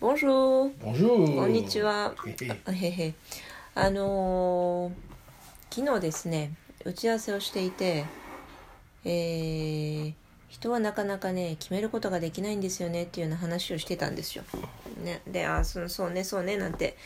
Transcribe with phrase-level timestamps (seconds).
[0.00, 0.72] Bonjour!
[0.82, 1.36] Bonjour!
[1.36, 2.14] こんにちは。
[2.64, 3.14] あへへ。
[3.74, 4.92] あのー
[5.68, 6.54] 昨日ですね、
[6.86, 8.06] 打ち合わせをしていて、
[9.04, 10.14] えー
[10.48, 14.44] 人はなかなかね、決めることができないんですよねっていうような話をしてたんですよ。
[15.04, 16.96] ね、で、あ、そそうね、そうね、なんて、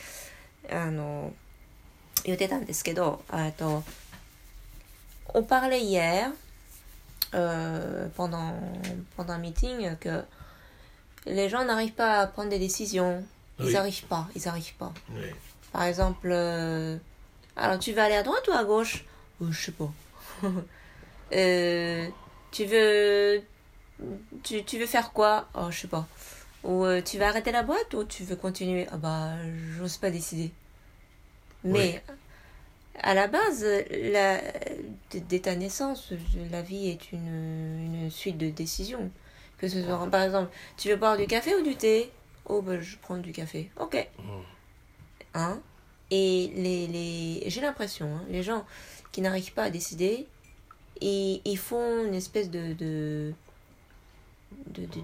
[0.71, 1.33] あの
[2.25, 3.83] 言ってたんですけど、えっと、
[5.35, 6.33] on parlait hier,
[7.33, 8.55] euh, pendant,
[9.17, 10.25] pendant un meeting, que
[11.27, 13.25] les gens n'arrivent pas à prendre des décisions.
[13.61, 13.73] Ils Oui.
[13.73, 14.93] n'arrivent pas, ils n'arrivent pas.
[15.11, 15.27] Oui.
[15.73, 16.97] Par exemple, euh,
[17.57, 19.05] alors tu veux aller à droite ou à gauche?
[19.43, 19.91] Euh, Je sais pas.
[21.33, 22.07] Euh,
[22.53, 23.43] tu veux,
[24.45, 25.49] tu, tu veux faire quoi?
[25.55, 26.07] Oh, je sais pas.
[26.63, 28.87] Ou euh, tu veux arrêter la boîte ou tu veux continuer?
[28.93, 29.31] Ah bah,
[29.77, 30.53] j'ose pas décider.
[31.65, 32.03] Mais
[33.03, 34.41] à la base, la,
[35.13, 36.13] dès ta naissance,
[36.53, 39.11] la vie est une, une suite de décisions.
[39.59, 42.11] Que ce soit, par exemple, tu veux boire du café ou du thé?
[42.47, 43.71] Oh, bah, je prends du café.
[43.81, 44.07] Ok.
[45.35, 45.61] Hein?
[46.11, 48.65] Et les, les, j'ai l'impression, hein, les gens
[49.13, 50.27] qui n'arrivent pas à décider,
[51.01, 53.33] ils, ils font une espèce de, de,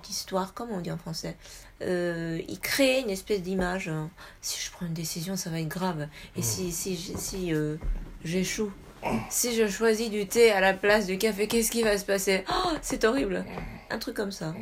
[0.05, 1.37] d'histoire, comment on dit en français?
[1.83, 3.89] Euh, Ils créent une espèce d'image.
[3.89, 4.11] hein.
[4.41, 6.07] Si je prends une décision, ça va être grave.
[6.37, 7.77] Et si, si, j'ai- si euh,
[8.25, 8.71] j'échoue,
[9.30, 12.44] si je choisis du thé à la place du café, qu'est-ce qui va se passer
[12.50, 13.46] Oh, C'est horrible.
[13.90, 14.54] Un truc comme ça.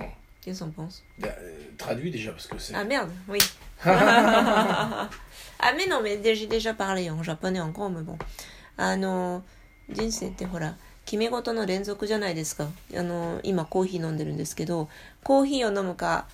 [0.42, 2.76] Qu'est-ce qu'on pense Ben, euh, traduit déjà parce que c'est.
[2.76, 3.40] Ah merde, oui.
[3.86, 5.10] あ、
[5.78, 8.18] mais non, mais j'ai déjà parlé en japonais encore, mais bon.
[8.76, 9.44] あの、
[9.90, 10.76] 人生ってほら、
[11.06, 12.68] 決め事の連続じゃないですか。
[12.96, 14.90] あの、今コーヒー飲んでるんですけど、
[15.24, 16.26] コーヒーを飲むか、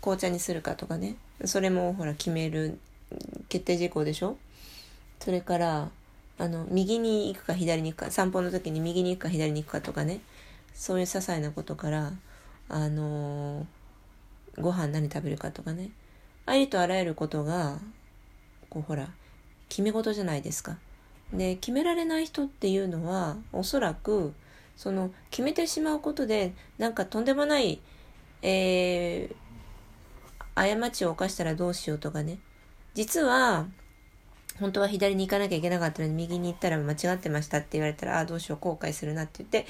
[0.00, 1.16] 紅茶にするかとかね。
[1.44, 2.78] それもほら、決める
[3.48, 4.36] 決定事項でしょ
[5.20, 5.88] それから、
[6.37, 10.21] あの、右に行くか左に行くか、散歩の時に右に行くか左に行くかとかね。
[10.73, 12.13] そういう些細なことから、
[12.69, 13.67] あの、
[14.57, 15.91] ご飯何食べるかとかね。
[16.45, 17.79] ありとあらゆることが、
[18.69, 19.09] こうほら、
[19.69, 20.77] 決め事じゃないですか。
[21.31, 24.33] で、決められない人っていうのは、おそらく、
[24.75, 27.79] その、決めてしまうことで、なんかとんでもない、
[28.41, 32.39] えー、過ちを犯したらどうしようとかね。
[32.93, 33.67] 実は、
[34.59, 39.65] 本当は左に行かなきゃいけなかったのに右に行ったら間違ってましたって言われたら、ああ、どうしよう、後悔するなって言って、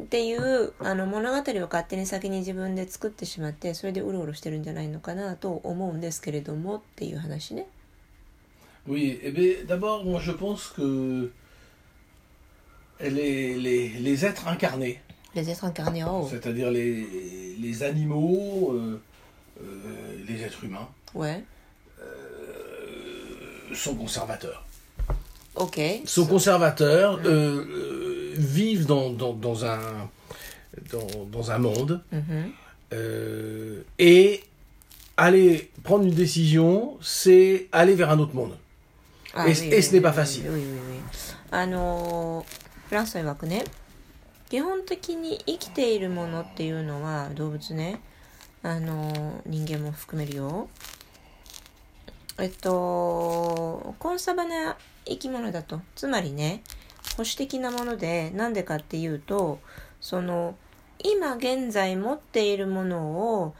[0.00, 7.66] っていうあの物語を勝手に先に自分で作ってしまってそれでうろうろしてるんじゃないのかなと思うんですけれどもっていう話ね。
[8.86, 11.30] Oui, eh bien, d'abord, moi je pense que
[13.00, 15.00] les, les, les êtres incarnés,
[15.34, 16.28] Les êtres incarnés haut.
[16.28, 19.00] c'est-à-dire les, les animaux, euh,
[19.60, 21.42] euh, les êtres humains, Ouais.
[23.65, 24.63] euh, sont conservateurs.
[25.55, 25.79] Ok.
[26.05, 29.79] Sont conservateurs, euh, euh, vivent dans, dans, dans un,
[30.91, 32.51] dans, dans un monde, Mhm.
[32.93, 34.43] euh, et
[35.17, 38.53] aller prendre une décision, c'est aller vers un autre monde.
[39.33, 40.43] あ Et- et ce n'est pas facile.
[40.49, 40.99] Oui, oui, oui.
[41.51, 42.45] あのー
[42.89, 43.63] フランス曰くね
[44.49, 48.01] 基本的に生きているものっていうのは動物ね
[48.63, 50.69] あのー人間も含めるよ
[52.38, 54.76] えっとコンサバな
[55.06, 56.62] 生き物だとつまりね
[57.16, 59.60] 保守的なものでなんでかっていうと
[60.00, 60.54] その
[60.98, 63.54] 今現在持っているものを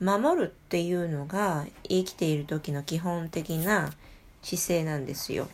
[0.00, 3.92] 守るっていうのが生きている時の基本的な
[4.42, 5.48] 姿勢なんですよ。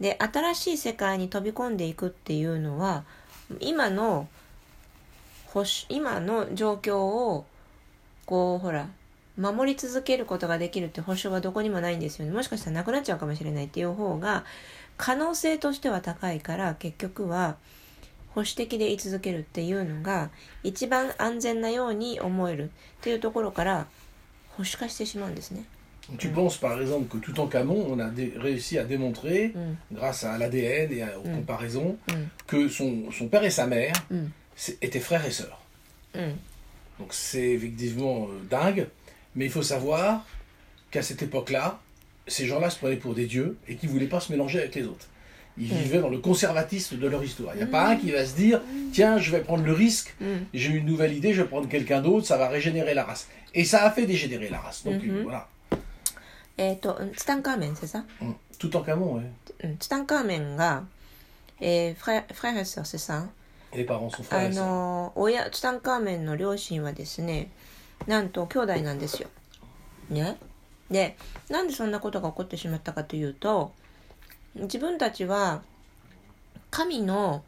[0.00, 3.04] で新しい世界に飛び込んでいくっていうのは
[3.60, 4.28] 今の
[5.46, 7.46] 保守今の状況を
[8.26, 8.88] こうほら
[9.38, 14.44] 守り続けることができるって保証はどこにもないんですよねもしかしたらなくなっちゃうかもしれないっていう方が
[14.98, 17.56] 可能性としては高いから結局は
[18.34, 20.30] 保守的で居続けるっていうのが
[20.62, 22.68] 一番安全なように思えるっ
[23.02, 23.86] ていうところから
[24.50, 25.64] 保守化してしまうんですね。
[26.18, 30.92] Tu penses par exemple que tout en Camon, on a réussi à démontrer, うん、grâce à l'ADN
[30.92, 31.44] et à- aux Mm.
[31.46, 33.92] comparaisons, うん、que son, son père et sa mère
[34.80, 35.56] étaient frères et sœurs.
[36.14, 36.38] うん、
[36.98, 38.88] Donc c'est effectivement euh, dingue,
[39.34, 40.24] Mais il faut savoir
[40.90, 41.80] qu'à cette époque-là,
[42.26, 44.74] ces gens-là se prenaient pour des dieux et qui ne voulaient pas se mélanger avec
[44.74, 45.06] les autres.
[45.58, 47.54] Ils vivaient dans le conservatisme de leur histoire.
[47.54, 48.00] Il n'y a pas un mmh.
[48.00, 48.90] qui va se dire mmh.
[48.92, 50.26] tiens, je vais prendre le risque, mmh.
[50.54, 53.28] j'ai une nouvelle idée, je vais prendre quelqu'un d'autre, ça va régénérer la race.
[53.54, 54.82] Et ça a fait dégénérer la race.
[54.84, 55.22] Donc mmh.
[55.22, 55.48] voilà.
[56.56, 56.78] Eh,
[57.80, 58.04] c'est ça?
[58.58, 59.22] Tutankhamon, oui.
[59.64, 60.84] Euh, Tutankhamen, ga,
[61.60, 62.24] eh, frère,
[62.56, 63.30] et sœur, c'est ça hein?
[63.74, 65.12] Les parents sont frères et ah sœurs.
[65.16, 67.48] 親、ツタンカーメンの両親はですね、
[68.06, 69.28] なんと兄弟なんですよ。
[70.10, 70.38] ね？
[70.90, 71.16] で、
[71.48, 73.72] なんでそんなことが起こってしまったかというと、
[74.54, 75.62] 自分たちは
[76.70, 77.42] 神の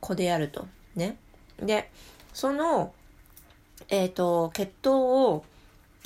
[0.00, 0.66] 子であると。
[0.94, 1.16] ね？
[1.58, 1.90] で、
[2.32, 2.92] その、
[3.88, 4.96] えっ、と、血統
[5.28, 5.44] を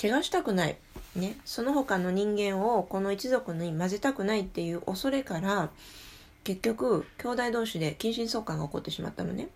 [0.01, 0.77] 怪我したくない。
[1.15, 5.71] ね、その他の人間をこの一族に混ぜたくないっていう恐れから
[6.43, 9.47] 結局兄弟同士で近親相関が起こってしまったのね。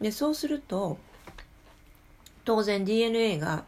[0.00, 0.98] でそうすると
[2.46, 3.64] 当然 DNA が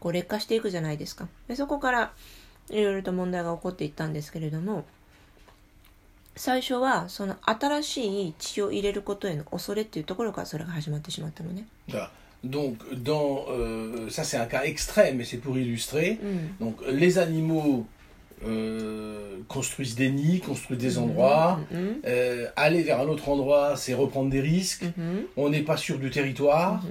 [0.00, 1.28] こう劣化していくじゃないですか。
[1.46, 2.12] でそこから
[2.70, 4.84] いろいろと問題が起こっていったんですけれども
[6.34, 11.66] 最初はその新しい血を入れることへの恐れっていうところからそれが始まってしまったのね。
[12.44, 16.18] Donc, dans, euh, ça c'est un cas extrême, mais c'est pour illustrer.
[16.20, 17.86] うん、Donc, les animaux
[18.44, 21.60] euh, construisent des nids, construisent des endroits.
[21.70, 24.92] うん、Euh, aller vers un autre endroit, c'est reprendre des risques.
[24.98, 26.82] うん、On n'est pas sûr du territoire.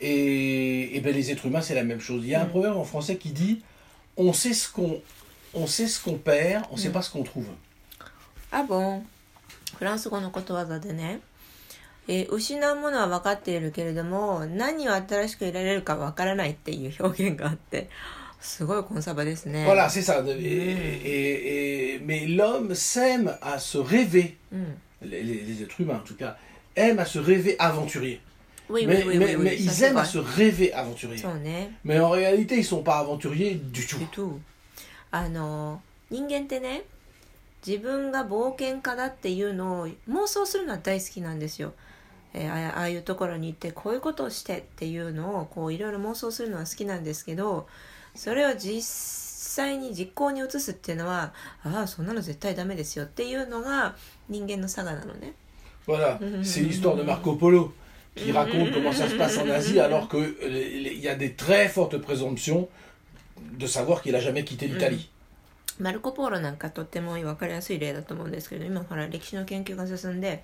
[0.00, 2.22] うん、 Et, et ben, les êtres humains, c'est la même chose.
[2.24, 2.50] Il y a un Mm.
[2.50, 3.62] proverbe en français qui dit
[4.16, 5.00] on sait ce qu'on
[5.54, 6.92] on sait ce qu'on perd, on sait Mm.
[6.92, 7.46] pas ce qu'on trouve.
[8.50, 9.06] あボン
[9.78, 11.20] フランス語のことわざでね、
[12.08, 17.88] えー失うものは分かっているけれども何を新しく入れられるか分からないっていう表現があって
[18.40, 20.22] すごいコンサバですね Voilà, c'est ça.
[20.26, 20.32] Et-
[21.04, 26.00] et- et- mais l'homme s'aime à se rêver, うん、 les, les- les êtres humains en
[26.00, 26.36] tout cas,
[26.76, 28.20] aiment à se rêver aventurier.
[28.69, 31.17] Oui, oui, mais oui, mais- oui, oui, mais ils aiment à se rêver aventurier.
[31.17, 33.97] そうね Mais en réalité, ils sont pas aventuriers du tout.
[34.01, 34.39] えっと
[35.11, 36.83] あの人間ってね
[37.65, 41.73] 自分が冒険家だっていうのを妄想するのは大好きなんですよ、
[42.33, 47.67] えーああああいうところに行ってこういうことをしてっていうのをこういろいろ妄想するのは好きなんですけど
[48.15, 51.33] それを実際に実行に移すっていうのは
[51.63, 53.95] ああそんなの絶対ダメですよっていうのが
[54.29, 55.33] 人間の差がなのね
[55.87, 57.71] Voilà, c'est l'histoire de Marco Polo
[58.17, 61.97] qui raconte comment ça se passe en Asie alors qu'il y a des très fortes
[61.97, 62.67] présomptions
[63.57, 65.09] de savoir qu'il a jamais quitté l'Italie.
[65.79, 70.43] マルコ・ポーロなんかとっても分かりやすい例だと思うんですけど今ほら歴史の研究が進んで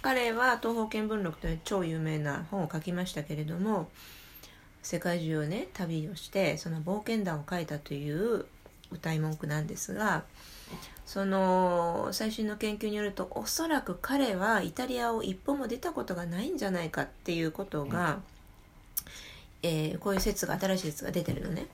[0.00, 3.90] 彼は東方見聞録という超有名な本を書きましたけれども
[4.82, 8.46] 世界中をね旅をしてその冒険談を書いたという
[8.90, 10.24] 歌い文句なんですが
[11.12, 18.20] その最新の研究によるとおそらく彼はイタリアを一歩も出たことがないんじゃないかっていうことが、
[19.62, 21.66] えーこういう説が新しい説が出てるのね。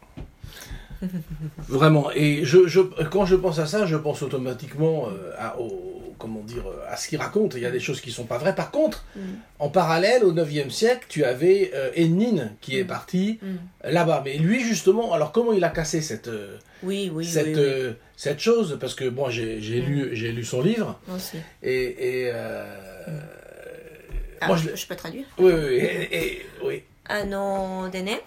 [1.67, 2.09] Vraiment.
[2.15, 2.79] Et je, je,
[3.11, 7.07] quand je pense à ça, je pense automatiquement euh, à, au- comment dire, à ce
[7.09, 7.55] qu'il raconte.
[7.55, 8.55] Il y a des choses qui sont pas vraies.
[8.55, 9.19] Par contre, Mm.
[9.59, 13.55] en parallèle, au 9e siècle, tu avais euh, Ennin qui est parti Mm.
[13.91, 14.21] là-bas.
[14.23, 17.59] Mais lui, justement, alors comment il a cassé cette, euh, Oui, oui, cette, oui, oui.
[17.59, 20.97] euh, cette chose Parce que moi, j'ai j'ai lu, j'ai lu son livre.
[21.07, 21.37] Moi aussi.
[21.61, 21.83] Et.
[22.23, 23.19] et, euh,
[24.41, 26.83] Ah, moi, je, je, je peux traduire oui, oui, oui, et- et- oui.
[27.05, 28.21] あのーでね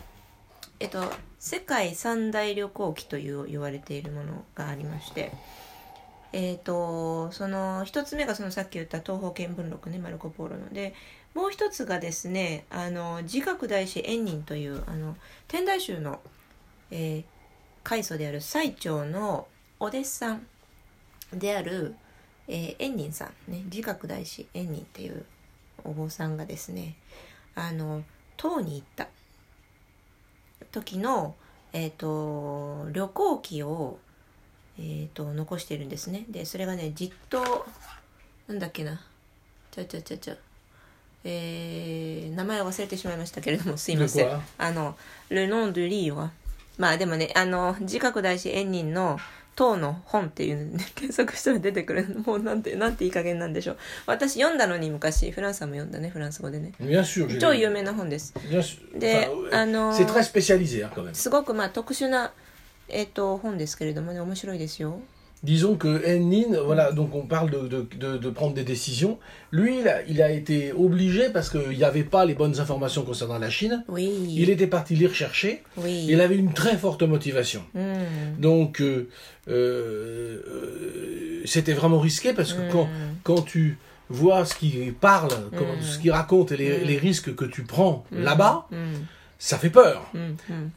[0.81, 0.99] えっと
[1.42, 5.34] 世界三大旅行記という言われているものがありまして
[6.34, 10.94] えっ、とその一つ目がそのさっき言った東方見聞録ねマルコ・ポーロので
[11.34, 15.18] もう一つがですねあの自覚大師円仁というあの
[15.50, 16.22] 天台宗の、
[16.90, 17.42] えー
[17.84, 19.48] 開祖である最長の
[19.80, 20.48] お弟子さん
[21.34, 21.96] である、
[22.48, 25.26] えー、円仁さんね自覚大師円仁っていう
[25.84, 26.96] お坊さんがですね
[27.56, 28.04] あの
[28.38, 29.08] 唐に行った。
[30.72, 31.36] 時の、
[31.74, 33.98] えー、と旅行記を、
[34.78, 36.26] えー、と残してるんですね。
[36.30, 37.66] でそれがね実と
[38.48, 39.02] なんだっけな。
[39.72, 40.36] ちゃちゃちゃちゃ
[41.24, 44.42] えー名前を忘れてしまいましたけれどもすいません？
[44.58, 44.98] あの
[45.30, 46.30] 「Le nom du livre」
[46.78, 49.20] まあでもねあの自覚大師円仁の
[49.56, 53.78] 唐の本っていうので、ね、検索したら出てくるもうなんてなんていい加減なんでしょう
[54.08, 56.72] 私読んだのに昔フランスさんも読んだねフランス語でね
[57.40, 58.34] 超.有名な本です.
[58.98, 59.94] であの
[61.04, 61.14] même.
[61.14, 62.32] すごくまあ特殊な、
[62.88, 65.02] えっと本ですけれどもね面白いですよ
[65.44, 69.18] disons que Henin, voilà, donc on parle de, de, de, prendre des décisions.
[69.52, 73.50] Lui, il a, été obligé parce qu'il n'y avait pas les bonnes informations concernant la
[73.50, 73.84] Chine.
[73.88, 74.12] Oui.
[74.30, 75.64] Il était parti les rechercher.
[75.78, 76.06] Oui.
[76.08, 77.64] Il avait une très forte motivation.
[77.74, 78.40] Hmm.
[78.40, 79.10] Donc, euh,
[79.48, 82.72] euh, euh, c'était vraiment risqué parce que hmm.
[82.72, 82.90] quand,
[83.24, 83.78] quand tu
[84.10, 85.82] vois ce qu'il parle, hmm.
[85.82, 88.68] ce qu'il raconte et les, les, risques que tu prends là-bas,
[89.42, 90.12] ça fait peur.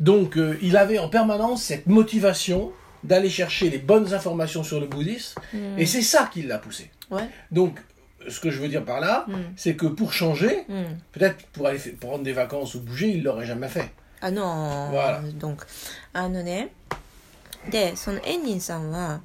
[0.01, 2.73] Donc, euh, il avait en permanence cette motivation
[3.05, 5.79] d'aller chercher les bonnes informations sur le bouddhisme, hmm.
[5.79, 6.91] et c'est ça qui l'a poussé.
[7.53, 7.79] Donc,
[8.29, 9.35] ce que je veux dire par là, hmm.
[9.57, 10.97] c'est que pour changer, hmm.
[11.13, 13.91] peut-être pour aller prendre des vacances ou bouger, il l'aurait jamais fait.
[14.21, 15.21] Ah non, voilà.
[15.39, 15.67] donc,
[16.15, 16.71] あのね、
[17.71, 19.21] で、そのエンニンさんは、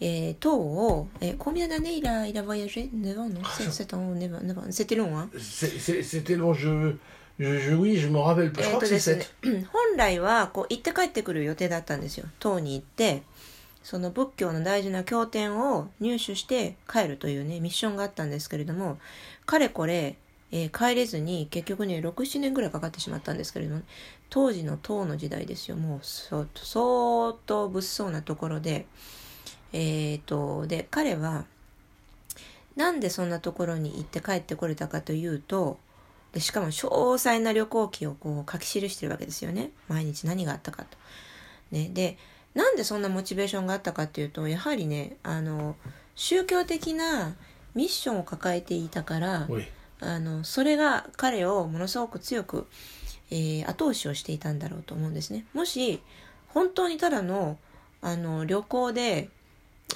[0.00, 2.88] えー、塔を、えー、combien d'années il a, il a voyagé?
[2.92, 3.40] 9 ans, non?
[3.42, 5.28] Ah, 7 ans, 9 ans, c'était long, hein?
[5.38, 6.94] C'était long, je...
[7.38, 8.52] je, je- oui, je me rappelle.
[8.52, 9.66] Je え crois que で c'est すね 7.
[9.66, 13.22] 本来はこう行って帰ってくる予定だったんですよ唐に行って
[13.82, 18.98] その仏教の大事な経典を入手して帰るというねミッションがあったんですけれども
[19.46, 20.16] かれこれ
[20.50, 23.82] えー帰れずに結局ね67年ぐらいかかってしまったんですけれども
[24.30, 28.86] 当時の唐の時代ですよもうそう相当物騒なところで
[29.72, 31.44] えっ、とで彼は
[32.76, 35.78] なんでそんなところに行って帰ってこれたかというと
[36.32, 40.98] でしかも詳細な旅行記をこう書き記してるわけですよね毎日何があったかと。
[41.70, 42.16] ね、で
[42.54, 45.76] なんでそんなモチベーションがあったかっていうとやはりねあの
[46.14, 47.34] 宗教的な
[47.74, 49.46] ミッションを抱えていたから.
[50.00, 52.66] あのそれが彼をものすごく強く、
[53.30, 55.44] えー後押しをしていたんだろうと思うんですね。
[55.54, 56.00] もし
[56.48, 57.58] 本当にただの
[58.00, 59.28] あの旅行で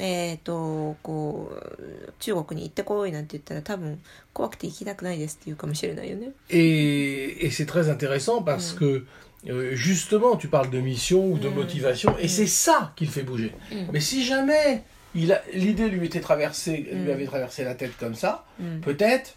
[0.01, 4.01] えー、とこう中国に行ってこいなんて言ったら多分
[4.33, 6.33] 怖くて行きたくないですって言うかもしれないよね。
[6.49, 9.05] Et, et c'est très intéressant parce que
[9.49, 13.23] euh, justement, tu parles de mission ou de motivation, et c'est ça qui le fait
[13.23, 13.53] bouger.
[13.93, 14.85] Mais si jamais
[15.15, 18.45] l'idée lui était traversée, lui avait traversé la tête comme ça,
[18.83, 19.35] peut-être,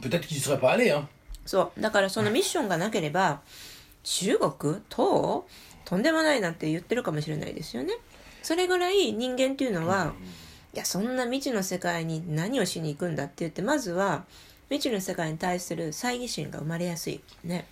[0.00, 0.90] peut-être qu'il ne serait pas allé.
[0.90, 1.08] Hein.
[1.46, 3.40] そうだからそのミッションがなければ
[4.02, 5.42] 中国東
[5.84, 7.94] とんでもないなんて言ってるかもしれないですよね。
[8.46, 10.14] それぐらい人間っていうのは、
[10.72, 14.24] いやそんな未知の世界に何をしに行くんだって言ってまずは
[14.70, 17.64] 未知の世界に対する猜疑心が生まれやすいね。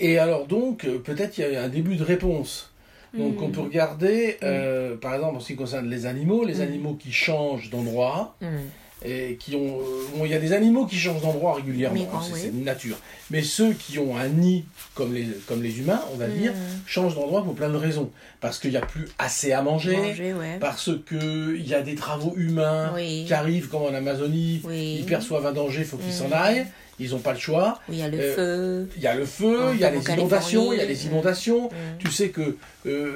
[0.00, 2.72] Et alors donc, euh, peut-être il y a un début de réponse.
[3.14, 6.94] Donc on peut regarder, euh, par exemple en ce qui concerne les animaux, les animaux
[6.94, 8.72] qui changent d'endroit, うん、
[9.04, 9.78] et qui ont...
[9.78, 12.40] euh, bon, il y a des animaux qui changent d'endroit régulièrement, hein, ah c'est oui.
[12.42, 12.96] c'est une nature.
[13.30, 14.64] Mais ceux qui ont un nid,
[14.94, 16.52] comme les, comme les humains, on va dire,
[16.86, 18.10] changent d'endroit pour plein de raisons.
[18.40, 20.56] Parce qu'il n'y a plus assez à manger, manger, ouais.
[20.60, 23.24] parce qu'il y a des travaux humains Oui.
[23.26, 24.96] qui arrivent, comme en Amazonie, Oui.
[25.00, 26.66] ils perçoivent un danger, il faut qu'ils s'en aillent,
[27.00, 27.78] ils n'ont pas le choix.
[27.88, 28.88] il y a le Euh, feu.
[28.96, 31.66] Il y a le feu, il y a les inondations, il y a les inondations.
[31.68, 31.98] Mm.
[32.00, 32.56] Tu sais que...
[32.86, 33.12] euh,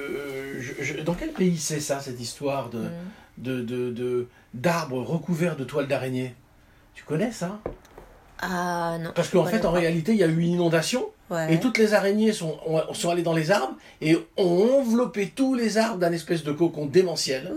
[0.59, 2.83] je- je- dans quel pays c'est ça, cette histoire de,
[3.37, 6.35] de, de, de- d'arbres recouverts de toiles d'araignée
[6.95, 7.59] Tu connais ça?
[8.45, 11.53] あの Parce qu'en fait, en réalité, il y a eu une inondation ouais.
[11.53, 15.55] et toutes les araignées sont, ont- sont allées dans les arbres et ont enveloppé tous
[15.55, 17.53] les arbres d'un espèce de cocon démentiel.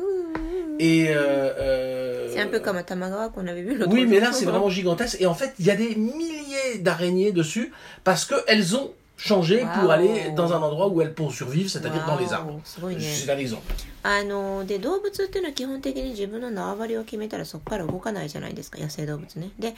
[0.79, 1.07] Et...
[1.09, 1.15] euh,
[1.59, 4.45] euh, C'est un peu comme à Tamagawa qu'on avait vu l'autre Oui, mais là, c'est
[4.53, 5.17] vraiment gigantesque.
[5.21, 7.73] Et en fait, il y a des milliers d'araignées dessus
[8.05, 9.91] parce qu'elles ont changé pour Waouh.
[9.91, 12.57] aller dans un endroit où elles pourront survivre, c'est-à-dire dans les わ arbres.
[12.57, 13.03] おすごいね。
[13.03, 13.61] C'est un exemple.
[14.03, 19.51] あので動物っていうのは基本的に自分の縄張りを決めたらそこから動かないじゃないですか野生動物ね。
[19.59, 19.75] で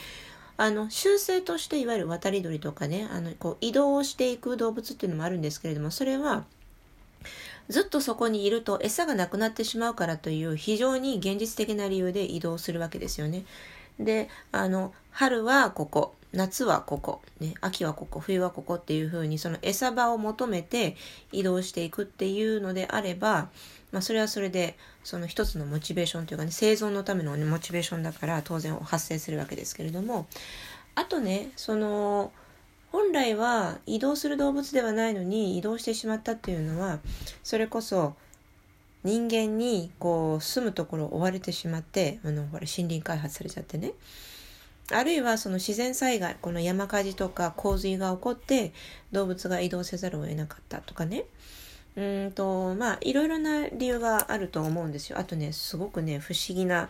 [0.59, 6.45] あの習性としていわゆる渡り鳥とかねあのこう移動していく動物っていうのもあるんですけれどもそれは
[7.69, 13.45] ずっとそこにいると餌がなくなってしまうからという非常に現実的な理由で移動するわけですよね。
[14.01, 20.97] であの春はここ夏はここ、ね、秋はここ冬はここっていうふうにその餌場を求めて
[21.33, 23.49] 移動していくっていうのであれば、
[23.93, 30.27] まあ、それはそれでその一つのモチベーションというかね生存のための、ね、モチベーションだから当然発生するわけですけれども
[30.95, 32.31] あとねその
[32.93, 36.99] 本来は移動する動物ではないのに移動してしまったっていうのは
[37.43, 38.15] それこそ
[39.05, 43.93] 人間にこう住むところを追われてしまってあのほら森林開発されちゃってね。
[44.91, 48.73] あるいはその自然災害この山火事とか洪水が起こって
[49.13, 51.25] 動物が移動せざるを得なかったとかね。
[51.97, 55.19] うーんとまあいろいろな理由があると思うんですよ。
[55.19, 56.89] あとねすごくね不思議な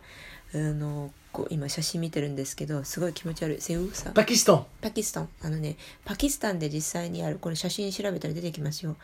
[0.54, 3.60] あのこう今写真見てるんですけどすごい気持ち悪い。
[3.60, 4.64] セウさ Pakistan.
[4.80, 5.28] パキスタン。
[5.42, 8.96] あのねパキスタンで実際にあるこれ写真調べたら出てきますよ。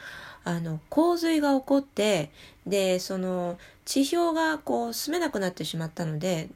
[0.45, 2.31] あの洪水が起こって
[2.67, 6.49] でその地表がこう住めなくなってしまったので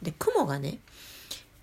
[0.00, 0.78] で雲がね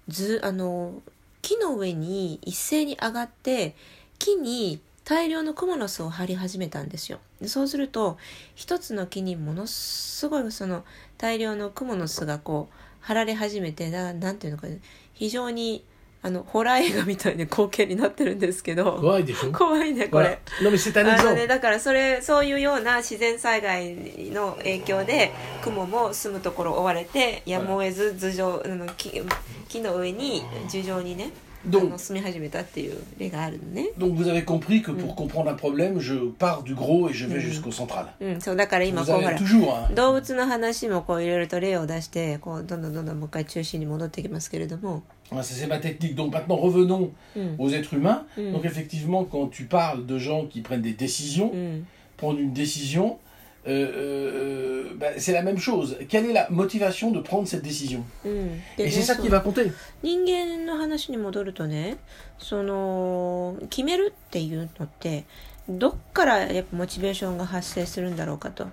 [0.09, 1.01] ずあの
[1.41, 3.75] 木の上に一斉に上がって
[4.17, 7.19] 木に大量のクモの巣を張り始めたんですよ。
[7.41, 8.17] でそうすると
[8.53, 10.83] 一つの木にものすごいその
[11.17, 14.67] 大量のクモの巣がこう張られ始めてななんていうのか
[15.13, 15.83] 非常に
[16.21, 19.51] あのホラー映画みたいな光景になってるんですけど Ouais, des choses.
[19.57, 20.69] 怖いねこれ Voilà.。
[20.69, 23.95] Non, mais c'est un あのね.だからそれそういうような自然災害
[24.31, 25.31] の影響で
[25.63, 29.21] 雲も住むところを追われてやむを得ず頭上あの木
[29.69, 33.88] 木の上に樹上にねあ Donc, の住み始めたっていう例があるのね。
[33.96, 37.26] donc vous avez compris que pour comprendre un problème, je pars du gros et je
[37.26, 38.08] vais jusqu'au central.
[38.20, 39.94] うん、そうだから今 Vous こうほ avez ら toujours un...
[39.94, 46.14] 動物の話もこういろいろと例を出してこうどんどんどんどんもう一回中心に戻ってきますけれども、 Ah, ça, C'est ma technique.
[46.14, 48.24] Donc maintenant, revenons うん、 aux êtres humains.
[48.36, 48.52] Mm.
[48.52, 51.86] Donc effectivement, quand tu parles de gens qui prennent des décisions, うん、
[52.18, 53.18] prendre une décision,
[53.67, 55.97] euh, euh, bah, c'est la même chose.
[56.07, 58.03] Quelle est la motivation de prendre cette décision?
[58.25, 59.71] うん、で Et ね c'est ça qui va compter.
[60.01, 61.97] 人間の話に戻るとね
[62.37, 65.25] その決めるっていうのって
[65.67, 68.67] どっからやっぱモチベーションが発生するんだろうかと。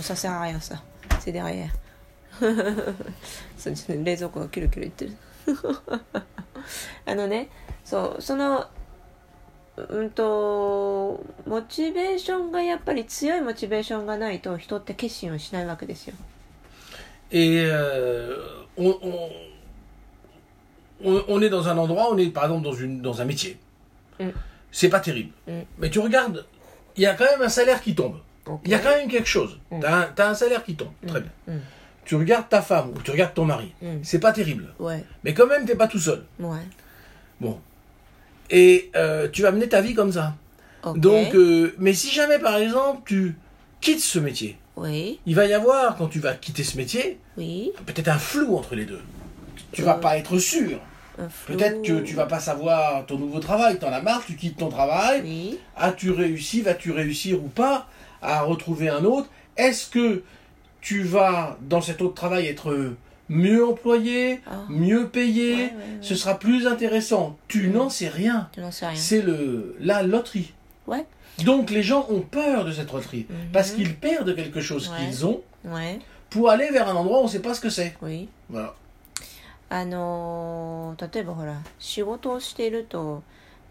[0.00, 0.82] させあやさ
[1.20, 1.66] せであや
[3.58, 5.16] そうですね冷蔵庫がキュルキュル言ってる。
[7.04, 7.48] あのね
[7.84, 8.68] そうその
[9.77, 16.15] うんとモチベーションがやっぱり強いモチベーションがないと人って決心をしないわけですよ。
[17.31, 18.33] Et euh,
[18.77, 19.29] on, on,
[21.03, 23.57] on- on est dans un endroit, on est par exemple dans, une, dans un métier.
[24.19, 24.29] Mm.
[24.71, 25.31] C'est pas terrible.
[25.47, 25.59] Mm.
[25.77, 26.45] Mais tu regardes,
[26.95, 28.19] il y a quand même un salaire qui tombe.
[28.45, 28.61] Ok.
[28.65, 29.59] Il y a quand même quelque chose.
[29.71, 29.79] Mm.
[29.81, 30.91] T'as un, t'as un salaire qui tombe.
[31.05, 31.31] Très bien.
[31.47, 31.59] Mm.
[32.05, 33.73] Tu regardes ta femme ou tu regardes ton mari.
[33.81, 33.97] Mm.
[34.03, 34.73] C'est pas terrible.
[34.79, 36.23] Ouais, Mais quand même, t'es pas tout seul.
[36.39, 36.59] ouais.
[37.39, 37.59] Bon.
[38.50, 40.34] et euh, tu vas mener ta vie comme ça.
[40.96, 43.36] Donc, euh, mais si jamais, par exemple, tu
[43.80, 47.70] quittes ce métier, oui, il va y avoir, quand tu vas quitter ce métier, oui.
[47.86, 49.00] peut-être un flou entre les deux.
[49.72, 50.78] Tu vas Euh, pas être sûr.
[51.46, 54.70] Peut-être que tu vas pas savoir ton nouveau travail, t'en as marre, tu quittes ton
[54.70, 55.20] travail.
[55.24, 57.86] Oui, As-tu réussi, vas-tu réussir ou pas
[58.22, 59.28] à retrouver un autre?
[59.56, 60.22] Est-ce que
[60.80, 62.94] tu vas, dans cet autre travail, être
[63.29, 64.63] mieux employé, Ah.
[64.69, 65.97] mieux payé Ouais, ouais, ouais.
[66.01, 67.35] Ce sera plus intéressant.
[67.47, 67.73] Tu Mm.
[67.73, 68.49] n'en sais rien.
[68.53, 68.95] tu n'en sais rien.
[68.99, 70.53] C'est le la loterie.
[70.87, 71.05] Ouais.
[71.43, 73.51] Donc les gens ont peur de cette loterie Mhm.
[73.53, 75.05] parce qu'ils perdent quelque chose Ouais.
[75.05, 75.99] qu'ils ont Ouais,
[76.29, 77.95] pour aller vers un endroit où on ne sait pas ce que c'est.
[78.01, 78.29] oui.
[78.49, 78.73] Voilà.
[79.69, 83.21] あのー例えばほら仕事をしていると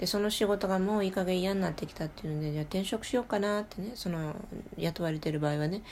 [0.01, 4.35] でその仕事がもういい加減嫌になってきたっていうのでじゃあ転職しようかなってねその
[4.75, 5.83] 雇われてる場合はね。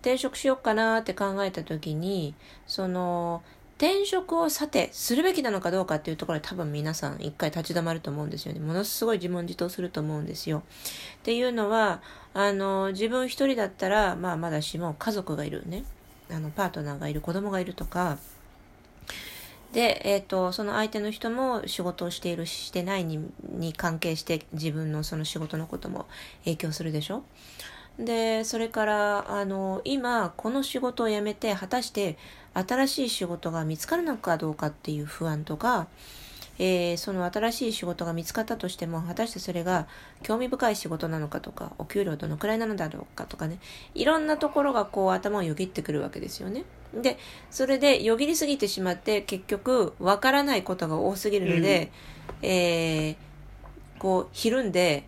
[0.00, 2.34] 転職しようかなって考えた時に
[2.66, 3.42] その
[3.76, 8.60] 転職をさてするべきなのかどうかっていうところで多分皆さん一回立ち止まると思うんですよね。
[8.60, 10.60] ものすごい自問自答すると思うんですよ。
[10.60, 10.62] っ
[11.24, 12.00] ていうのは
[12.32, 15.84] あの自分一人だったら、まあ、まだしも家族がいるね。
[16.30, 18.18] あのパートナーがいる子供がいるとか
[19.72, 26.06] で、えっ、と、その相手の人も仕事をしている、してないにに関係して自分のその仕事のことも
[26.44, 27.22] 影響するでしょ？
[27.98, 32.16] で、それから、あの、今、この仕事を辞めて、果たして
[32.54, 35.88] 新しい仕事が見つかるのかどうかっていう不安とか、
[36.60, 39.86] えーその新しい仕事が見つかったとしても、果たしてそれが
[40.22, 43.58] 興味深い仕事なのかとか、お給料どのくらいなのだろうかとかね、
[43.94, 46.64] いろんなところがこう頭をよぎってくるわけですよね。
[46.94, 47.18] で、
[47.50, 51.90] それでよぎりすぎてしまって、結局、わからないことが多すぎるので、
[52.42, 53.16] えー
[53.98, 55.04] こう、ひるんで、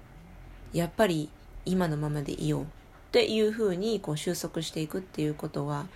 [0.72, 1.30] やっぱり
[1.64, 2.66] 今のままでいようっ
[3.12, 5.86] ていうふうにこう収束していくっていうことは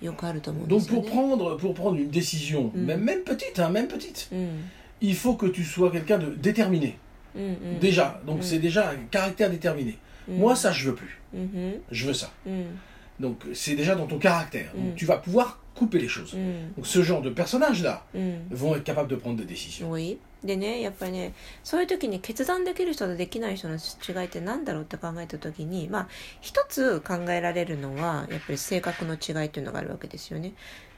[0.00, 1.10] よくあると思うんで Donc すよ pour ね。
[1.10, 2.86] prendre, pour prendre une décision, Mm.
[2.86, 4.70] même, même petite, hein, même petite, うん。
[5.01, 6.97] il faut que tu sois quelqu'un de déterminé.
[7.35, 7.79] うんうん。
[7.79, 8.41] Déjà, donc Mm.
[8.43, 9.97] c'est déjà un caractère déterminé.
[10.27, 11.19] うん Moi, ça, je veux plus.
[11.33, 11.81] うんうん。
[11.91, 12.29] Je veux ça.
[12.45, 12.79] うん。
[13.19, 14.71] Donc c'est déjà dans ton caractère.
[14.75, 14.95] Donc Mm.
[14.95, 16.33] tu vas pouvoir couper les choses.
[16.35, 16.73] うん。
[16.75, 18.47] Donc ce genre de personnages-là うん。
[18.51, 19.87] vont être capables de prendre des décisions.
[19.89, 26.07] 多いでねやっぱりねそういう時に決断できる人とできない人の違いって何だろうって考えた時にまあ
[26.41, 30.53] 一つ考えられるのはやっぱり性格の違いっていうのがあるわけですよね。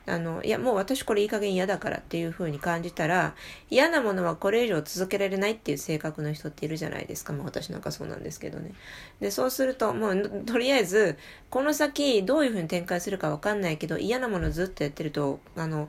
[0.07, 3.35] あのいやもう私これいい加減嫌だからっていう風に感じたら
[3.71, 8.73] 嫌なものはこれ以上続けられないっていう性格の人っているじゃないですか、まあ、私なんかそうなんですけどね。
[9.21, 11.17] でそうするともうとりあえず
[11.49, 15.89] この先どういう風に展開するか分かんないけど嫌なものずっとやってるとあの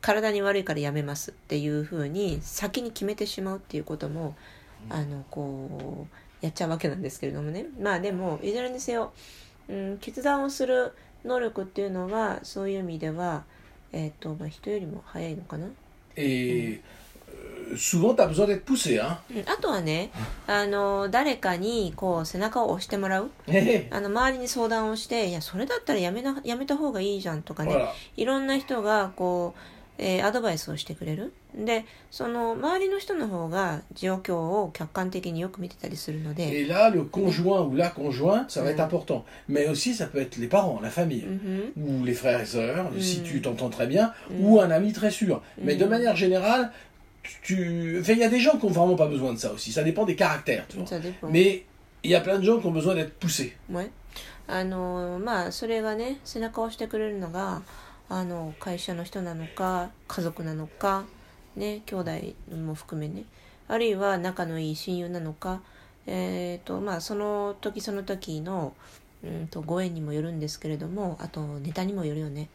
[0.00, 4.36] 体に悪いからやめますっていう風に先に決めてしまうっていうことも
[4.88, 7.66] あのこうやっちゃうわけなんですけれどもね。
[7.80, 9.12] まあでもいずれにせよ、
[9.68, 10.92] うん、決断をする
[11.24, 13.44] 能力っていうのはそういう意味では、
[13.92, 15.66] えっとまあ、人よりも早いのかな、
[16.16, 16.80] Et
[17.70, 18.98] euh, souvent, tu as besoin d'être poussé.
[19.00, 20.10] Hein うん、あとはね
[20.46, 23.30] あの誰かにこう背中を押してもらう？
[23.90, 27.88] あの周りに相談をしていやそれだったらやめなやめた方がいいじゃんとかね。
[28.16, 29.60] いろんな人がこう、
[29.98, 38.73] えーアドバイスをしてくれるでその周りの人の方が状況を客観的によく見てたりするので、 Et là, le conjoint ou la conjointe, ça va Mm.
[38.73, 39.23] être important.
[39.47, 42.91] Mais aussi, ça peut être les parents, la famille, うんふん ou les frères et sœurs,
[42.91, 42.99] Mm.
[42.99, 44.45] si tu t'entends très bien, Mm.
[44.45, 45.41] ou un ami très sûr.
[45.63, 45.89] Mais de Mm.
[45.89, 46.71] manière générale,
[47.43, 47.99] tu...
[48.01, 49.71] enfin, il y a des gens qui n'ont vraiment pas besoin de ça aussi.
[49.71, 50.87] Ça dépend des caractères, tu vois.
[50.87, 51.29] Ça dépend.
[51.29, 51.65] Mais
[52.03, 53.53] il y a plein de gens qui ont besoin d'être poussés.
[53.69, 53.91] ね
[54.47, 57.61] あのまあそれがね背中を押してくれるのが
[58.09, 61.05] あの会社の人なのか家族なのか
[61.58, 62.10] ね兄弟
[62.56, 63.24] も含めね
[63.68, 65.60] あるいは仲のいい親友なのか
[66.06, 68.72] えっ、とまあその時その時の
[69.22, 72.48] うんとご縁にもよるんですけれどもあとネタにもよるよね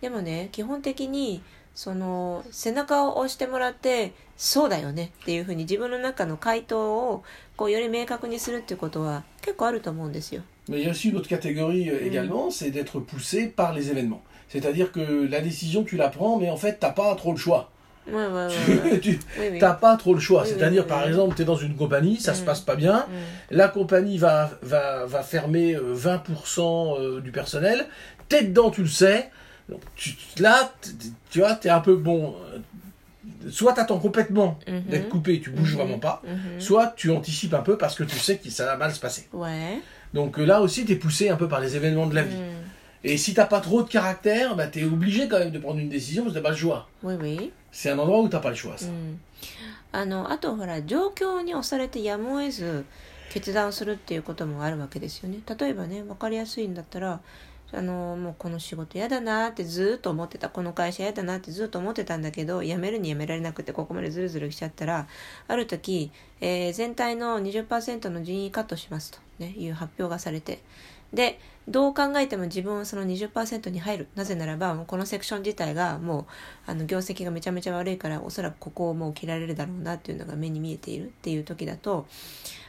[0.00, 1.42] でもね基本的に
[1.74, 7.24] その背中を押してもらってそうだよねっていうふうに自分の中の回答を
[7.56, 10.42] こうより明確にするっていうことは結構あると思うんですよ。
[10.68, 12.06] Mais il y a aussi une autre catégorie euh, Mm.
[12.06, 14.22] également, c'est d'être poussé par les événements.
[14.48, 17.70] C'est-à-dire que la décision, tu la prends, mais en fait, t'as pas trop le choix.
[18.06, 19.58] Ouais, ouais, tu Oui, oui.
[19.58, 20.42] t'as pas trop le choix.
[20.42, 22.44] Oui, C'est-à-dire, par exemple, tu es dans une compagnie, ça se Mm.
[22.46, 27.86] passe pas bien, うん la compagnie va, va, va fermer euh, 20% euh, du personnel,
[28.28, 29.30] t'es dedans, tu le sais.
[29.68, 30.72] Donc, tu, là,
[31.30, 32.34] tu vois, t'es un peu bon.
[32.54, 32.58] euh,
[33.50, 34.82] soit tu attends complètement Mhm.
[34.90, 35.78] d'être coupé, tu bouges Mhm.
[35.80, 36.60] vraiment pas, Mhm.
[36.60, 39.28] soit tu anticipes un peu parce que tu sais que ça va mal se passer.
[39.32, 39.78] Ouais.
[40.14, 42.36] Donc euh, là aussi, tu es poussé un peu par les événements de la vie.
[43.02, 43.08] Mm.
[43.08, 45.78] Et si t'as pas trop de caractère, bah, tu es obligé quand même de prendre
[45.78, 46.88] une décision parce que t'as pas le choix.
[47.02, 47.52] Oui, oui.
[47.72, 48.76] C'est un endroit où t'as pas le choix.
[48.76, 48.86] Ça.
[48.86, 49.20] うん、
[49.92, 52.84] あのあとほら状況に押されてやむを得ず
[53.30, 57.20] 決断するっていうこともあるわけですよね例えばね分かりやすいんだったら
[57.72, 65.06] あのもうこの仕事嫌だなってずーっと思ってたこの会社嫌だなってずっと思ってたんだけど辞めるに辞められなくてここまでずるずる来ちゃったら
[65.46, 66.10] ある時、
[66.40, 70.60] えー全体の20%の人員カットしますと、ね、いう発表がされて
[71.12, 74.08] でどう考えても自分はその20%に入る。
[74.14, 76.26] なぜならばこのセクション自体がもう
[76.66, 82.06] あの業績がめちゃめちゃ悪いからおそらくここをもう切られるだろうなっていうのが目に見えているっていう時だと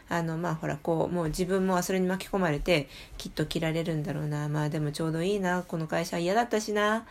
[0.09, 4.49] あのまあほらこうもう自分もそれに巻き込まれてきっと切られるんだろうな。
[4.49, 5.63] まあでもちょうどいいな。
[5.67, 7.05] この会社嫌だったしな。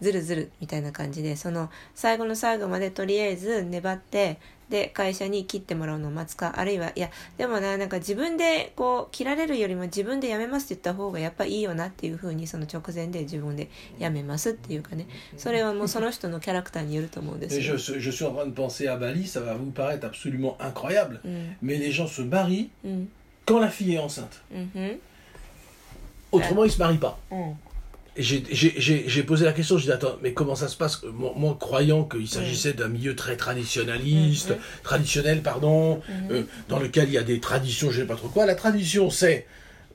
[0.00, 4.38] ずるずるみたいな感じでその最後の最後までとりあえず粘って
[4.70, 15.06] で会社に切ってもらうのを待つかあるいはいやでもななんか自分でこう切られるよりも自分で辞めますって言った方がやっぱいいよなっていうふうにその直前で自分で辞めますっていうかね
[15.36, 21.20] それはもうその人のキャラクターによると思うんですよ je, je suis en train de penser à Bali, ça va vous paraître absolument incroyable,
[21.24, 23.08] うん、mais les gens se marient うん、
[23.46, 24.40] quand la fille est enceinte.
[26.32, 27.18] Autrement, ils se marient pas.
[28.16, 31.02] J'ai posé la question, j'ai dit attends, mais comment ça se passe?
[31.04, 34.56] Moi, moi, croyant qu'il s'agissait d'un milieu très traditionnaliste, Mhm.
[34.82, 36.36] traditionnel, pardon, Mhm.
[36.36, 38.46] euh, dans lequel il y a des traditions, je sais pas trop quoi.
[38.46, 39.46] La tradition, c'est,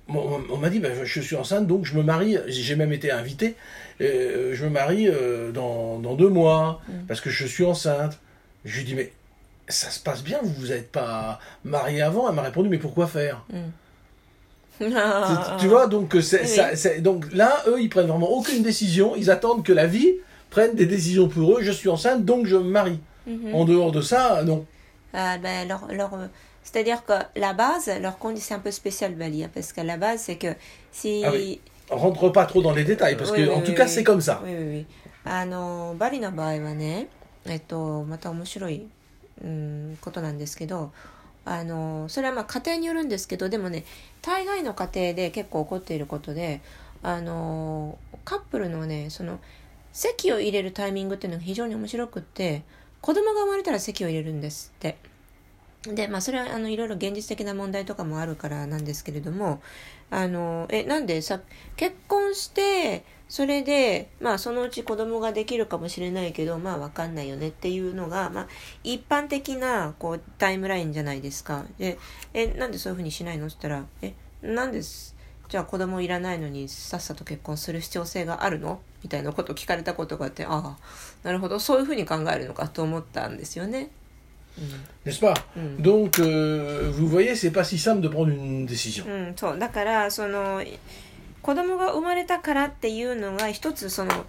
[0.07, 3.55] on, m'a dit, ben, je suis enceinte, donc je me marie, j'ai même été invité,
[4.01, 8.19] euh, je me marie euh, dans, dans deux mois, parce que je suis enceinte.
[8.63, 9.11] Je lui dis, mais
[9.67, 12.29] ça se passe bien, vous vous êtes pas marié avant?
[12.29, 13.45] Elle m'a répondu, mais pourquoi faire?
[14.80, 14.92] うん。
[14.92, 16.48] c'est- Tu vois, donc, euh, c'est, Oui.
[16.48, 19.14] ça- c'est- donc là, eux, ils prennent vraiment aucune décision.
[19.16, 20.14] Ils attendent que la vie
[20.50, 21.62] prenne des décisions pour eux.
[21.62, 23.00] Je suis enceinte, donc je me marie.
[23.26, 24.64] うん、 En dehors de ça, non.
[25.12, 26.26] Ah, ben, leur, leur, euh,
[26.62, 29.96] C'est-à-dire que la base, leur condition c'est un peu spécial, Bali, hein, parce que la
[29.96, 30.54] base, c'est que
[30.92, 31.22] si...
[31.24, 31.60] Ah oui.
[31.90, 33.84] On rentre pas trop dans les détails, parce Oui, que, oui, en tout oui, cas,
[33.84, 33.90] oui.
[33.90, 34.40] c'est comme ça.
[34.44, 34.84] ウィウィウィ
[35.24, 37.08] あのバリの場合はね
[37.44, 38.86] えっとまた面白い、
[39.44, 40.92] うん、ことなんですけど
[41.45, 43.85] あのそれはまあ家庭によるんですけどでもね
[44.21, 46.61] 大概の家庭で結構起こっていることで
[47.03, 49.39] あのカップルのねその
[49.93, 52.63] 籍を入れるタイミングっていうのが非常に面白くって
[52.99, 54.97] 子供が生まれたら籍を入れるんですって。
[55.93, 59.61] でまあそれはあのいろいろ現実的な問題とかもあるからなんですけれども
[60.09, 61.41] あのえなんでさ
[61.75, 63.05] 結婚して
[63.35, 68.47] それでまあそのうち子供ができるかもしれないけどまあわかんないよねっていうのが、まあ、
[68.81, 71.65] 一般的なこうタイムラインじゃないですか。
[71.77, 71.97] で
[72.33, 73.47] えなんでそういうふうにしないの？
[73.47, 75.17] って言ったらえなんです？
[75.49, 78.79] じゃあ子供いらないのにさっさと結婚する必要性があるの？
[79.03, 80.77] みたいなことを聞かれたことがあってああ
[81.23, 81.59] なるほど。
[81.59, 83.89] そういうふうに考えるのかと思ったんですよね。
[85.05, 85.81] N'est-ce pas Mm.
[85.81, 89.05] Donc, euh, vous voyez, c'est pas si simple de prendre une décision.
[89.05, 89.59] うん、そう。
[89.59, 90.63] だからその
[91.45, 94.25] 子供が生まれたからっていうのが一つその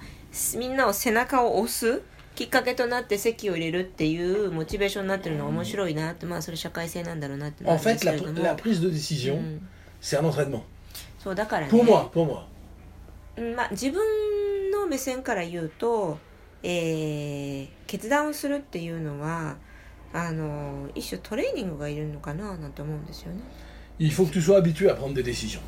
[0.59, 2.03] みんなを背中を押す
[2.35, 9.69] きっかけとなって籍を入れるっていうモチベーションになってるのが面白いなってまあそれ社会性なんだろうなってな En るんで fait, すけれども、la prise de décision, うん、
[10.03, 10.61] c'est un entraînement.
[11.19, 12.45] そうだからね Pour moi, pour moi.
[13.39, 16.19] うんまあ、自分の目線から言うと、
[16.63, 19.57] えー決断をするっていうのは
[20.13, 23.41] あの一種トレーニングがいるのかななんて思うんですよね。
[23.99, 25.61] il faut que tu sois habitué à prendre des décisions.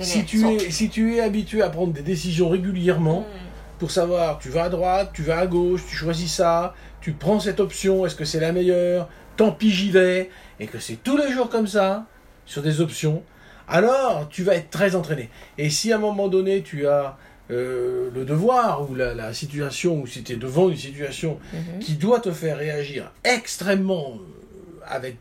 [0.00, 3.78] Si, tu es, habitué à prendre des décisions régulièrement, mm.
[3.78, 7.40] pour savoir, tu vas à droite, tu vas à gauche, tu choisis ça, tu prends
[7.40, 11.16] cette option, est-ce que c'est la meilleure, tant pis j'y vais, et que c'est tous
[11.16, 12.06] les jours comme ça,
[12.46, 13.22] sur des options,
[13.68, 15.30] alors tu vas être très entraîné.
[15.58, 17.16] Et si à un moment donné tu as
[17.50, 21.78] euh, le devoir ou la, situation, ou si tu es devant une situation mm-hmm.
[21.80, 25.16] qui doit te faire réagir extrêmement euh, avec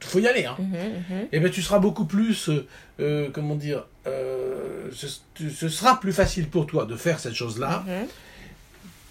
[0.00, 0.54] faut y aller, hein.
[0.58, 2.66] うんうんうん eh ben, tu seras beaucoup plus, euh,
[3.00, 7.34] euh, comment dire, euh, ce, tu- ce sera plus facile pour toi de faire cette
[7.34, 8.08] chose-là うん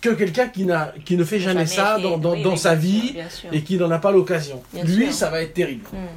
[0.02, 2.04] que quelqu'un qui, n'a, qui ne fait jamais, ça fait.
[2.04, 3.50] dans, dans, Oui, dans oui, sa bien sûr, vie bien sûr.
[3.54, 4.62] et qui n'en a pas l'occasion.
[4.74, 5.13] Bien Lui, sûr.
[5.13, 5.86] ça va être terrible.
[5.94, 6.08] うん、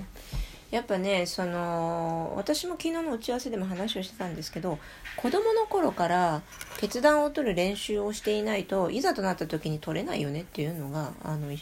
[0.73, 4.79] やっぱねその私も昨日の打ち合わせでも話をしてたんですけど
[5.17, 6.43] 子供の頃から
[6.81, 11.59] 決断を取る練習をしていないといざとなった時に取れないよねっていうのがあの、い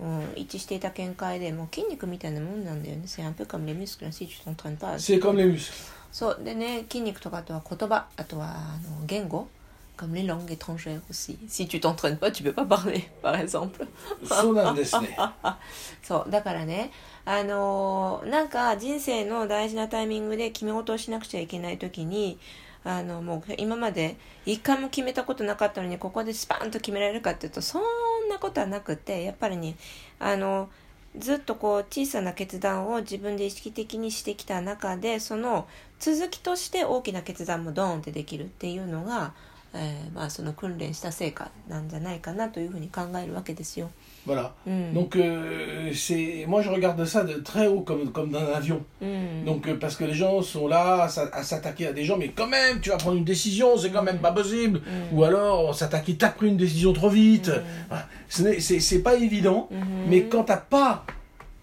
[0.00, 3.02] うん、一致していた見解でもう筋肉みたいなもんなんだよね。
[3.06, 4.94] C'est un peu comme les muscles, si tu t'entraînes pas.
[4.98, 5.72] C'est comme les muscles.
[6.10, 9.48] そうでね筋肉とかあとは言葉あとはあの言語
[9.96, 11.38] comme les langues étrangères aussi.
[11.46, 13.86] Si tu t'entraînes pas, tu peux pas parler, par exemple.
[14.24, 15.16] そうなんですね。
[16.02, 16.90] そうだからね
[17.26, 22.38] あのーなんか人生の大事なタイミングで決め事をしなくちゃいけない時に
[22.82, 27.82] あのもう今まで一回も決めたことなかったのにここでスパンと決められるかっていうとそん
[28.30, 29.76] なことはなくてやっぱりね
[30.18, 30.70] あの
[31.18, 35.66] ずっとこう小さな決断を自分で意識的にしてきた中でその
[35.98, 39.34] 続きとして大きな決断もドーンってできるっていうのが、
[39.74, 43.90] えーまあ、その訓練した成果なんじゃないかなというふうに考えるわけですよ。
[44.26, 44.54] Voilà.
[44.66, 44.92] Hmm.
[44.92, 48.82] Donc, euh, c'est moi, je regarde ça de très haut, comme, comme d'un avion.
[49.00, 49.44] Hmm.
[49.46, 52.46] Donc, euh, parce que les gens sont là à, s'attaquer à des gens, mais quand
[52.46, 54.80] même, tu vas prendre une décision, c'est quand même pas possible.
[54.80, 55.16] Hmm.
[55.16, 57.50] Ou alors, on s'attaque, t'as pris une décision trop vite.
[58.28, 59.68] C'est C'est pas évident,
[60.08, 61.04] mais quand t'as pas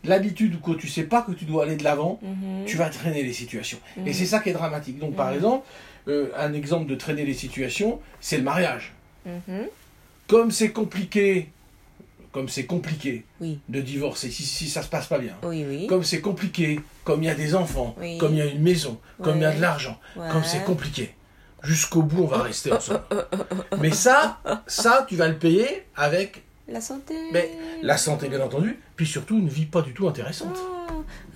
[0.04, 2.20] l'habitude ou quand tu sais pas que tu dois aller de l'avant,
[2.66, 3.80] tu vas traîner les situations.
[4.06, 5.00] Et c'est ça qui est dramatique.
[5.00, 5.66] Donc, par exemple,
[6.08, 8.94] euh, un exemple de traîner les situations, c'est le mariage.
[10.28, 11.50] Comme c'est compliqué
[12.37, 15.35] comme c'est compliqué oui de divorcer, si, si ça se passe pas bien.
[15.43, 18.17] oui oui Comme c'est compliqué, comme il y a des enfants, Oui.
[18.19, 19.57] comme il y a une maison, comme il y a Ouais.
[19.57, 20.29] de l'argent, Ouais.
[20.33, 21.15] comme c'est compliqué.
[21.63, 23.03] Jusqu'au bout, on va rester ensemble.
[23.81, 27.51] Mais ça, ça, tu vas le payer avec la santé mais,
[27.83, 30.57] la santé, bien entendu, puis surtout une vie pas du tout intéressante.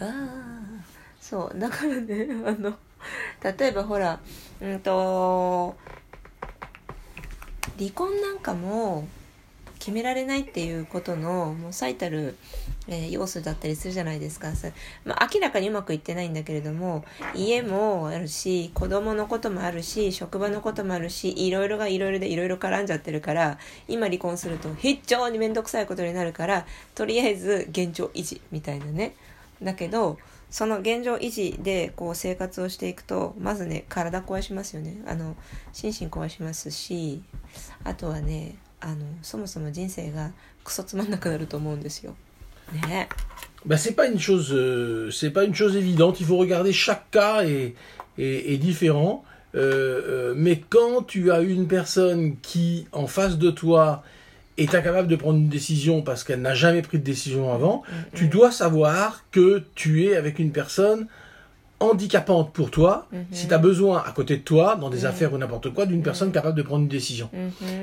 [0.00, 0.16] あーあー
[1.20, 2.74] そ うだからねあの
[3.42, 4.18] 例えばほら
[4.60, 5.74] うんと
[7.78, 9.06] 離婚なんかも
[9.81, 12.37] 決められないっていうことのもう最たる、
[12.87, 14.49] えー要素だったりするじゃないですか、
[15.05, 17.03] まあ、明らかにうまくいってないんだけれども
[17.35, 29.15] 家もあるし子供のこともあるし職場のこともあるしいろいろがいろいろでいろいろ絡んじゃってるから今離婚すると非常に面倒くさいことになるからとりあえず現状維持みたいなね。
[29.63, 30.17] だけど
[30.51, 35.01] その現状維持でこう生活をしていくとまずね体壊しますよね。
[35.07, 35.35] あの
[35.71, 37.23] 心身壊しますし
[37.83, 40.32] あとはねあのそもそも人生が
[40.64, 42.14] クソつまんなくなると思うんですよ。
[42.88, 43.08] ね
[43.64, 46.20] Ben, c'est pas une chose, euh, c'est pas une chose évidente.
[46.20, 47.74] Il faut regarder chaque cas est,
[48.16, 49.24] est, est différent.
[49.56, 54.04] Euh, euh, mais quand tu as une personne qui, en face de toi,
[54.56, 57.82] est incapable de prendre une décision parce qu'elle n'a jamais pris de décision avant,
[58.14, 61.08] tu dois savoir que tu es avec une personne
[61.81, 65.37] handicapante pour toi, si tu as besoin à côté de toi, dans des affaires ou
[65.37, 67.29] n'importe quoi, d'une personne capable de prendre une décision.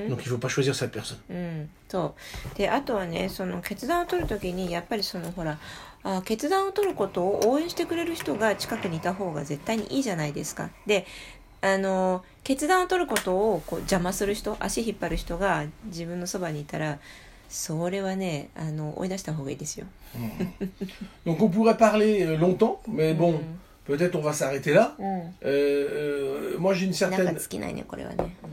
[0.08, 1.18] Donc il faut pas choisir cette personne.
[1.28, 2.14] うん、そ
[2.54, 5.58] うであとはねその決断を取る時にやっぱりそのほら
[6.04, 10.70] あ決断を取ることを応援してくれる人が近くにいた方が絶対にいいじゃないですか。
[10.86, 11.06] で
[11.60, 16.98] あの決断を取ることをこう邪魔する人足引っ張る人が自分のそばにいたら
[17.48, 19.86] それはねあの追い出した方がいいですよ。
[21.26, 24.94] Donc on pourrait parler euh, longtemps, mais bon, うん peut-être on va s'arrêter là.
[24.98, 25.02] Mm.
[25.02, 27.36] Euh, euh, moi j'ai une certaine...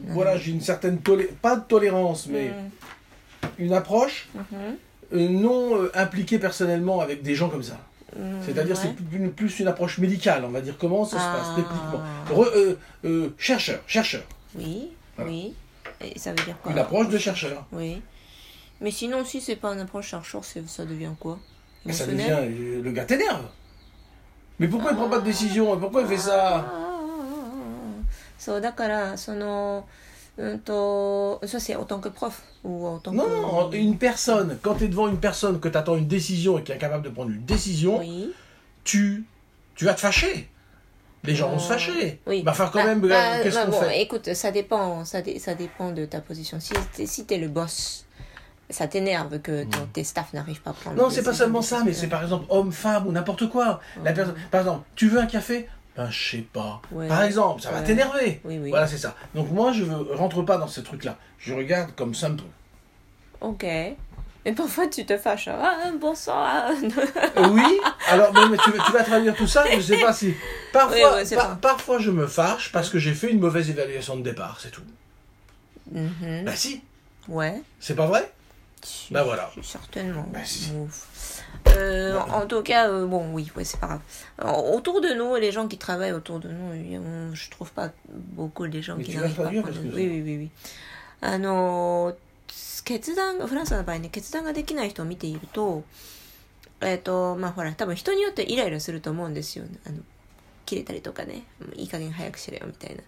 [0.07, 0.99] Voilà, j'ai une certaine...
[0.99, 1.25] Tolé...
[1.25, 3.49] Pas de tolérance, mais mm.
[3.59, 5.13] une approche mm-hmm.
[5.13, 7.77] euh, non impliquée personnellement avec des gens comme ça.
[8.15, 8.95] Mm, C'est-à-dire, c'est
[9.35, 10.75] plus une approche médicale, on va dire.
[10.79, 11.55] Comment ça se passe ah.
[11.57, 13.29] techniquement?
[13.37, 14.23] Chercheur, chercheur.
[14.55, 15.53] Oui, oui.
[16.01, 16.71] Et ça veut dire quoi?
[16.71, 17.65] Une approche de chercheur.
[17.73, 18.01] Oui.
[18.79, 21.39] Mais sinon, si c'est pas une approche chercheur, ça devient quoi?
[21.91, 22.39] Ça devient
[22.81, 23.45] le gars t'énerve.
[24.58, 28.02] Mais pourquoi il prend pas de décision Pourquoi il fait あ ça ー
[28.38, 29.86] そうだからその
[30.38, 34.88] うんと ça c'est autant que prof ou autant Non, que non, une personne, quand tu es
[34.88, 37.44] devant une personne que tu attends une décision et qui est incapable de prendre une
[37.44, 38.32] décision, oui
[38.84, 39.24] tu,
[39.74, 40.48] tu vas te fâcher.
[41.24, 42.20] Les gens vont se Euh, fâcher.
[42.26, 44.50] oui Bah, enfin, quand Bah, même, bah, regarde, qu'est-ce bah, qu'on bon, fait écoute ça
[44.50, 48.03] dépend ça, dé- ça dépend de ta position si t'es si t'es le boss
[48.69, 51.83] ça t'énerve que ton- tes staff n'arrivent pas à prendre Non, c'est pas seulement ça,
[51.85, 53.79] mais c'est par exemple homme, femme ou n'importe quoi.
[54.03, 55.67] La personne, par exemple, tu veux un café?
[55.95, 56.81] Ben, je sais pas.
[56.91, 57.07] Ouais.
[57.07, 57.83] Par exemple, ça va Ouais.
[57.85, 58.41] t'énerver.
[58.43, 59.15] oui oui Voilà, c'est ça.
[59.33, 61.15] Donc moi, je ne rentre pas dans ce truc-là.
[61.39, 62.37] Je regarde comme ça me
[63.41, 63.63] ok
[64.45, 68.91] mais parfois tu te fâches ah bon sang Euh, oui, alors mais, mais tu, tu
[68.91, 70.33] vas traduire tout ça, je sais pas si.
[70.71, 74.21] Parfois, Oui, par- parfois je me fâche parce que j'ai fait une mauvaise évaluation de
[74.21, 74.83] départ, c'est tout.
[75.91, 76.43] Mhm.
[76.45, 76.81] Bah si,
[77.27, 78.31] ouais c'est pas vrai?
[79.11, 79.51] Bah voilà.
[79.63, 80.25] Certainement.
[81.69, 84.01] Euh, en tout cas, euh, bon, oui, ouais, c'est pas grave.
[84.37, 87.91] Alors, autour de nous, les gens qui travaillent autour de nous, on- je trouve pas
[88.07, 90.49] beaucoup les gens Mais qui n'arrivent pas prendre- parce que- Oui, oui, oui, oui.
[91.21, 92.15] あの、
[92.83, 95.83] 決断が、フランスの場合ね、決断ができない人を見ていると、
[96.81, 99.65] えっ、と、まあほら、多分人によってイライラすると思うんですよ。
[99.87, 99.99] あの、
[100.65, 101.43] 切れたりとかね、
[101.75, 103.01] いい加減早くしろよみたいな。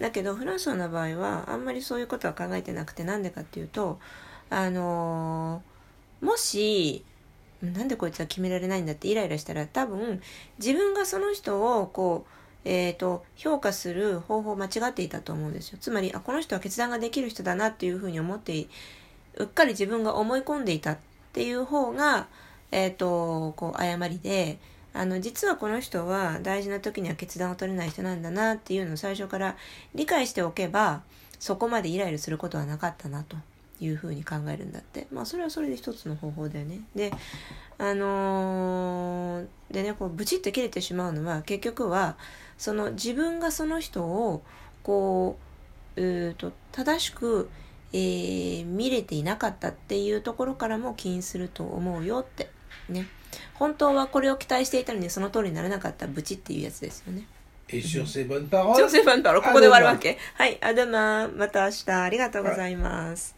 [0.00, 3.98] だけど、フランスの場合は、あんまりそういうことは考えてなくて、なんでかっていうと、
[4.50, 5.62] あの
[6.20, 7.04] もし、
[7.62, 10.20] なんでこいつは決められないんだってイライラしたら、多分、
[10.58, 15.78] 自分がその人を、こう、えー、と評価する方法を間違っていたと思うんですよ。
[15.80, 18.66] つまりあこの人は決断ができる人だなっていうふうに思って
[19.36, 20.98] うっかり自分が思い込んでいたっ
[21.32, 22.26] ていう方が、
[22.70, 24.58] えー、とこう誤りで
[24.92, 29.56] あの実はこの人は大事な時には決断を取れない人なんだなっていうのを最初から
[29.94, 31.02] 理解しておけば
[31.38, 33.36] そこまでイライラすることはなかったなと。
[33.80, 35.06] いうふうに考えるんだって。
[35.12, 36.80] まあそれはそれで一つの方法だよね。
[36.94, 37.12] で
[37.78, 42.16] あのーでねこうブチッと切れてしまうのは結局は
[42.56, 44.42] その自分がその人を
[44.82, 45.38] こ
[45.96, 47.48] ううーと正しく、
[47.92, 52.50] えー見れていなかったっていうところからも起因すると思うよって。
[52.88, 53.06] ね。
[53.54, 57.26] 本当はこれを期待していたのにその通りにならなかったブチっていうやつですよね。
[59.42, 60.18] ここで終わるわけ。
[60.34, 61.90] はいアドマまた明日。
[61.90, 63.37] ありがとうございます